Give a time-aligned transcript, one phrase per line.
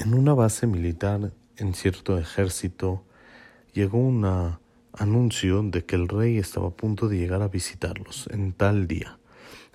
[0.00, 3.04] En una base militar, en cierto ejército,
[3.74, 4.24] llegó un
[4.94, 9.18] anuncio de que el rey estaba a punto de llegar a visitarlos en tal día.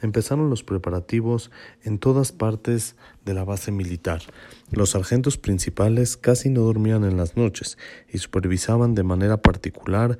[0.01, 1.51] Empezaron los preparativos
[1.83, 4.23] en todas partes de la base militar.
[4.71, 7.77] Los sargentos principales casi no dormían en las noches
[8.11, 10.17] y supervisaban de manera particular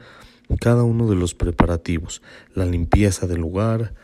[0.61, 2.21] cada uno de los preparativos,
[2.53, 3.95] la limpieza del lugar,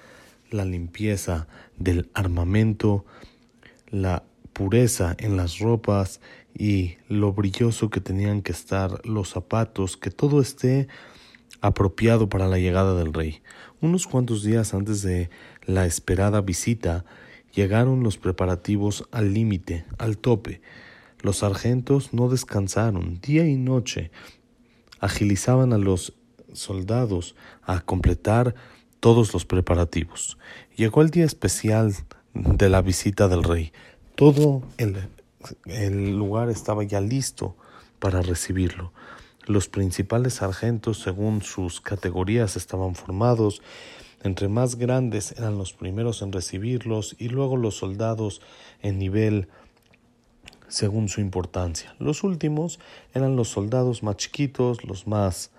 [0.50, 1.48] la limpieza
[1.78, 3.06] del armamento,
[3.92, 4.24] la
[4.62, 6.22] pureza en las ropas
[6.56, 10.88] y lo brilloso que tenían que estar los zapatos, que todo esté
[11.62, 13.42] apropiado para la llegada del rey.
[13.82, 15.32] Unos cuantos días antes de
[15.66, 17.06] la esperada visita,
[17.56, 20.62] llegaron los preparativos al límite, al tope.
[21.22, 24.12] Los sargentos no descansaron día y noche,
[25.00, 26.14] agilizaban a los
[26.54, 28.54] soldados a completar
[29.00, 30.38] todos los preparativos.
[30.76, 31.96] Llegó el día especial
[32.36, 33.72] de la visita del rey.
[34.16, 37.56] Todo el, lugar estaba ya listo
[38.00, 38.92] para recibirlo.
[39.48, 43.62] Los principales sargentos, según sus categorías, estaban formados.
[44.24, 48.42] Entre más grandes eran los primeros en recibirlos y luego los soldados
[48.82, 49.48] en nivel
[50.68, 51.96] según su importancia.
[52.00, 52.80] Los últimos
[53.14, 55.52] eran los soldados más chiquitos, los más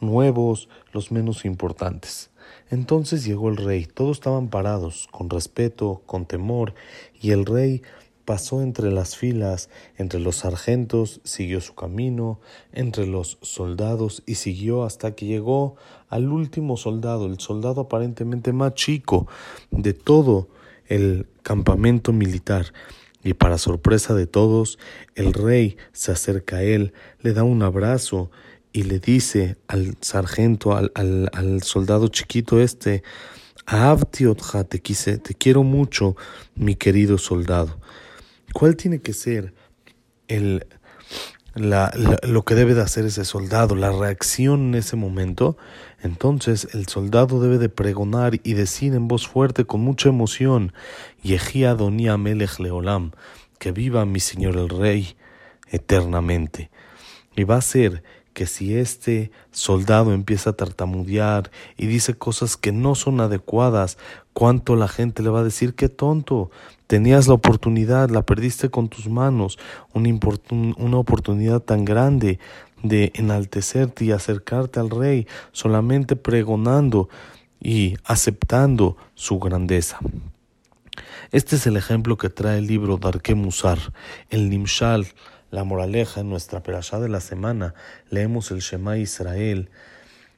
[0.00, 2.30] nuevos, los menos importantes.
[2.70, 6.74] Entonces llegó el rey, todos estaban parados, con respeto, con temor,
[7.20, 7.82] y el rey
[8.24, 12.40] pasó entre las filas, entre los sargentos, siguió su camino,
[12.72, 15.76] entre los soldados y siguió hasta que llegó
[16.08, 19.26] al último soldado, el soldado aparentemente más chico
[19.70, 20.48] de todo
[20.86, 22.72] el campamento militar.
[23.22, 24.78] Y para sorpresa de todos,
[25.14, 28.30] el rey se acerca a él, le da un abrazo
[28.72, 33.02] y le dice al sargento, al, al, soldado chiquito este,
[33.66, 36.16] Abtiotja, te quise, te quiero mucho,
[36.54, 37.78] mi querido soldado.
[38.54, 39.52] ¿Cuál tiene que ser
[40.28, 40.64] el,
[41.54, 45.56] la, lo que debe de hacer ese soldado, la reacción en ese momento?
[46.04, 50.72] Entonces el soldado debe de pregonar y decir en voz fuerte, con mucha emoción,
[51.24, 53.10] Yehia Donia Melech Leolam,
[53.58, 55.16] que viva mi Señor el Rey
[55.72, 56.70] eternamente.
[57.34, 58.04] Y va a ser
[58.34, 63.96] que si este soldado empieza a tartamudear y dice cosas que no son adecuadas,
[64.32, 66.50] cuánto la gente le va a decir qué tonto,
[66.86, 69.58] tenías la oportunidad, la perdiste con tus manos,
[69.94, 70.10] una,
[70.76, 72.38] una oportunidad tan grande
[72.82, 77.08] de enaltecerte y acercarte al rey solamente pregonando
[77.60, 79.98] y aceptando su grandeza.
[81.32, 83.78] Este es el ejemplo que trae el libro Darke Musar,
[84.30, 85.06] el Nimshal,
[85.54, 87.74] la moraleja en nuestra perashá de la semana,
[88.10, 89.70] leemos el Shema Israel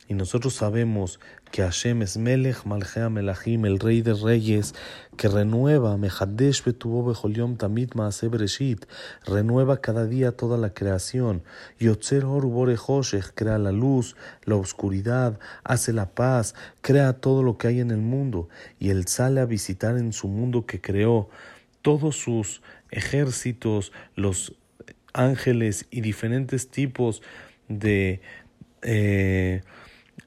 [0.09, 4.75] y nosotros sabemos que Hashem es Melech Malchea Melachim, el Rey de Reyes,
[5.17, 8.85] que renueva, Mehadesh Betubo Becholiom Tamid Maase Bereshit,
[9.25, 11.43] renueva cada día toda la creación.
[11.81, 12.45] Yotzer Or
[12.87, 17.91] Hoshech, crea la luz, la oscuridad, hace la paz, crea todo lo que hay en
[17.91, 18.51] el mundo.
[18.79, 21.31] Y Él sale a visitar en su mundo que creó
[21.81, 22.61] todos sus
[22.91, 24.55] ejércitos, los
[25.17, 27.23] ángeles y diferentes tipos
[27.69, 28.21] de
[28.83, 29.63] eh,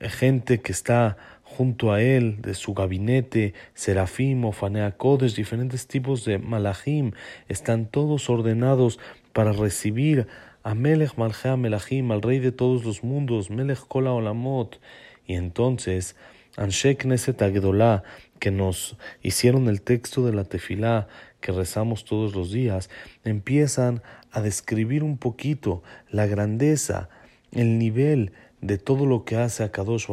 [0.02, 7.12] gente que está junto a él, de su gabinete, serafim, ofaneacodes, diferentes tipos de malachim,
[7.48, 9.00] están todos ordenados
[9.34, 10.28] para recibir
[10.64, 14.80] a Melech Malchea Melachim, al rey de todos los mundos, Melech Kola Olamot.
[15.26, 16.16] Y entonces,
[16.58, 18.04] Anshek Neset Agdolá,
[18.40, 21.08] que nos hicieron el texto de la tefilá
[21.42, 22.90] que rezamos todos los días,
[23.24, 24.02] empiezan
[24.32, 27.10] a describir un poquito la grandeza,
[27.52, 28.32] el nivel
[28.62, 30.08] de todo lo que hace a Kadosh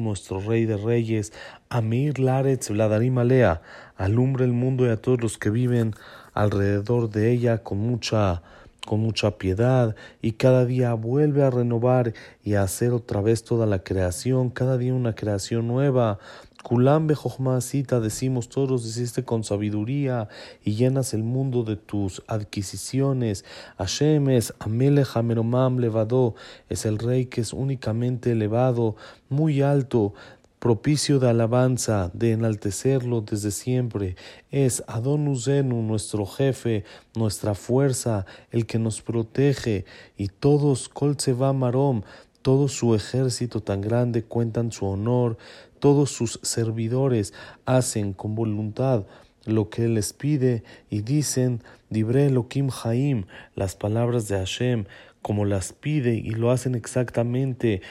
[0.00, 1.32] nuestro Rey de Reyes,
[1.68, 3.62] Amir Laretz Vladarim Alea,
[3.96, 5.94] alumbra el mundo y a todos los que viven
[6.34, 8.42] alrededor de ella con mucha
[8.86, 13.64] con mucha piedad y cada día vuelve a renovar y a hacer otra vez toda
[13.64, 16.18] la creación, cada día una creación nueva,
[16.62, 20.28] Kulam Bejochmasita, decimos todos, hiciste con sabiduría
[20.64, 23.44] y llenas el mundo de tus adquisiciones.
[23.78, 26.34] Hashem es Amelech Ameromam Levado,
[26.68, 28.96] es el rey que es únicamente elevado,
[29.28, 30.14] muy alto,
[30.60, 34.14] propicio de alabanza, de enaltecerlo desde siempre.
[34.52, 36.84] Es Adonuzenu, nuestro jefe,
[37.16, 39.84] nuestra fuerza, el que nos protege,
[40.16, 41.16] y todos, Kol
[41.56, 42.02] Marom,
[42.42, 45.38] todo su ejército tan grande cuentan su honor,
[45.78, 47.32] todos sus servidores
[47.64, 49.04] hacen con voluntad
[49.44, 53.24] lo que Él les pide y dicen Dibre Elohim Haim,
[53.54, 54.84] las palabras de Hashem,
[55.20, 57.82] como las pide y lo hacen exactamente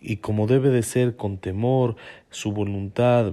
[0.00, 1.96] y como debe de ser con temor,
[2.30, 3.32] su voluntad.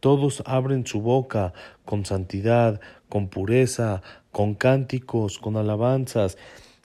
[0.00, 1.52] Todos abren su boca
[1.84, 6.38] con santidad, con pureza, con cánticos, con alabanzas,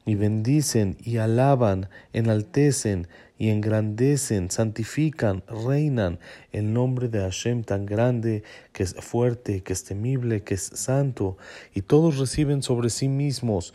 [0.05, 3.07] y bendicen y alaban, enaltecen
[3.37, 6.19] y engrandecen, santifican, reinan
[6.51, 11.37] el nombre de Hashem tan grande, que es fuerte, que es temible, que es santo,
[11.73, 13.73] y todos reciben sobre sí mismos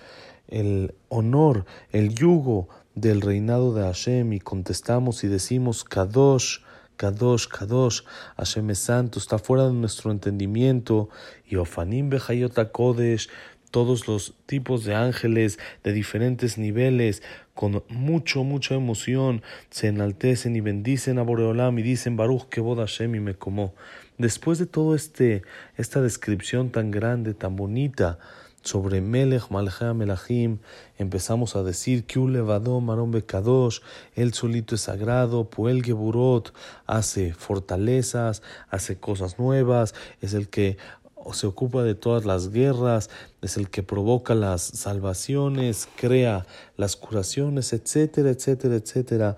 [0.49, 6.61] el honor, el yugo del reinado de Hashem, y contestamos y decimos Kadosh,
[6.97, 8.03] Kadosh, Kadosh,
[8.37, 11.09] Hashem es santo, está fuera de nuestro entendimiento,
[11.47, 13.29] y Ofanim Bejayot Kodesh,
[13.70, 17.22] todos los tipos de ángeles de diferentes niveles,
[17.55, 22.87] con mucho, mucha emoción, se enaltecen y bendicen a Boreolam y dicen Baruch que boda
[22.87, 23.75] Hashem y me como.
[24.19, 25.43] Después de todo este,
[25.76, 28.19] esta descripción tan grande, tan bonita,
[28.62, 30.58] sobre Melech Malchea Melachim,
[30.99, 33.81] empezamos a decir que levado Marom Bekadosh,
[34.14, 36.52] él solito es sagrado, Puel Geburot,
[36.87, 40.76] hace fortalezas, hace cosas nuevas, es el que
[41.32, 43.11] se ocupa de todas las guerras,
[43.43, 46.47] es el que provoca las salvaciones, crea
[46.77, 49.37] las curaciones, etcétera, etcétera, etcétera.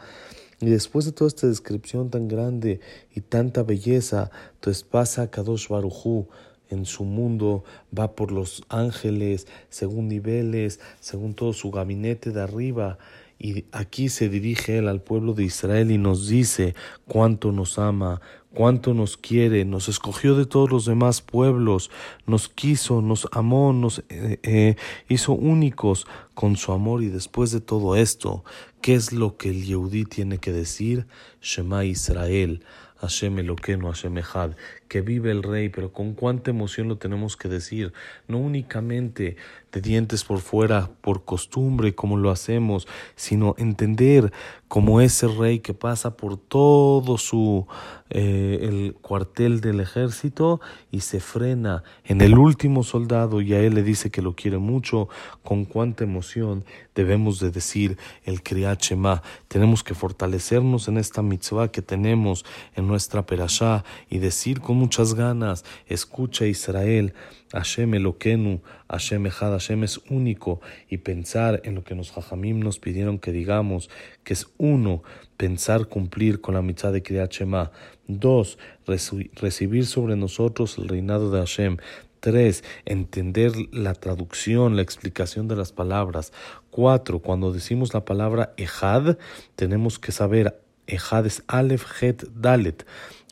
[0.61, 2.81] Y después de toda esta descripción tan grande
[3.15, 6.29] y tanta belleza, entonces pasa Kadosh Barujú
[6.69, 7.65] en su mundo,
[7.97, 12.99] va por los ángeles, según niveles, según todo su gabinete de arriba,
[13.43, 16.77] y aquí se dirige él al pueblo de Israel y nos dice
[17.09, 18.21] cuánto nos ama,
[18.55, 21.91] cuánto nos quiere, nos escogió de todos los demás pueblos,
[22.27, 24.77] nos quiso, nos amó, nos eh, eh,
[25.09, 28.45] hizo únicos con su amor y después de todo esto,
[28.81, 31.07] ¿qué es lo que el Yehudí tiene que decir?
[31.41, 32.63] Shema Israel.
[33.03, 34.53] Hashem Eloqueno, Hashem Echad,
[34.87, 37.93] que vive el Rey, pero con cuánta emoción lo tenemos que decir,
[38.29, 39.37] no únicamente
[39.73, 42.87] de dientes por fuera, por costumbre, como lo hacemos,
[43.17, 44.33] sino entender
[44.69, 47.67] como ese Rey que pasa por todo su
[48.09, 50.61] eh, el cuartel del ejército
[50.91, 54.59] y se frena en el último soldado y a él le dice que lo quiere
[54.59, 55.09] mucho,
[55.43, 56.65] con cuánta emoción
[56.95, 59.23] debemos de decir el Kriyat Shema.
[59.49, 65.15] Tenemos que fortalecernos en esta mitzvah que tenemos en nuestra perashá y decir con muchas
[65.15, 67.15] ganas, escucha Israel,
[67.53, 68.61] Hashem Eloquenu,
[68.93, 73.33] Hashem Echad, Hashem es único y pensar en lo que los hajamim nos pidieron que
[73.33, 73.91] digamos,
[74.23, 75.03] que es uno,
[75.37, 77.73] pensar cumplir con la mitzvah de Kriyat Shema.
[78.07, 81.79] Dos, recibir sobre nosotros el reinado de Hashem.
[82.21, 86.33] Tres, entender la traducción, la explicación de las palabras.
[86.71, 89.17] Cuatro, cuando decimos la palabra Ejad,
[89.57, 92.85] tenemos que saber, Ejad Aleph, Het, Dalet.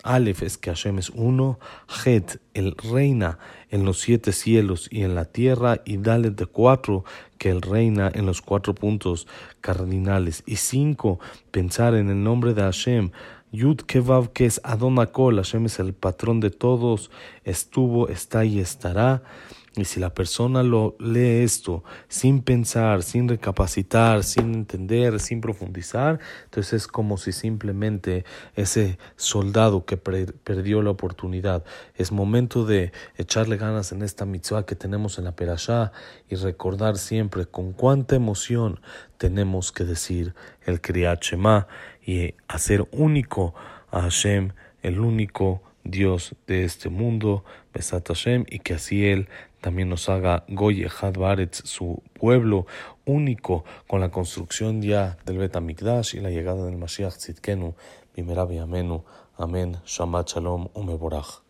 [0.03, 1.59] Aleph es que Hashem es uno,
[2.05, 3.39] Het, el reina
[3.71, 7.05] en los siete cielos y en la tierra, y Dalet de cuatro,
[7.39, 9.27] que él reina en los cuatro puntos
[9.61, 10.43] cardinales.
[10.47, 11.21] Y cinco,
[11.51, 13.11] pensar en el nombre de Hashem,
[13.53, 17.11] Yud Kevav, que es Adonakol, Hashem es el patrón de todos,
[17.45, 19.23] estuvo, está y estará.
[19.77, 26.19] Y si la persona lo lee esto sin pensar, sin recapacitar, sin entender, sin profundizar,
[26.45, 28.25] entonces es como si simplemente
[28.57, 31.65] ese soldado que perdió la oportunidad.
[31.95, 35.93] Es momento de echarle ganas en esta mitzvah que tenemos en la perashá
[36.29, 38.81] y recordar siempre con cuánta emoción
[39.19, 40.35] tenemos que decir
[40.67, 41.69] el Kriyat Shema
[42.05, 43.55] y hacer único
[43.93, 44.51] a Hashem,
[44.83, 47.45] el único Dios de este mundo,
[47.75, 49.29] Besat Hashem, y que así Él
[49.61, 52.67] también nos haga Goye Baretz, su pueblo
[53.05, 57.75] único, con la construcción ya del Bet HaMikdash y la llegada del Mashiach Tzidkenu,
[58.17, 59.05] Bimerabi Amenu,
[59.37, 61.50] Amén, Shalom, Umeborach.